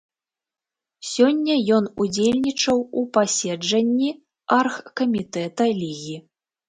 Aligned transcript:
Сёння 1.09 1.57
ён 1.75 1.83
удзельнічаў 2.05 2.77
у 3.01 3.03
паседжанні 3.17 4.09
аргкамітэта 4.59 5.63
лігі. 5.85 6.17